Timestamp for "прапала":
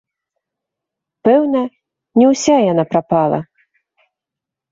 2.93-3.39